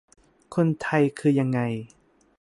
[0.55, 1.59] คนไทยคือยังไง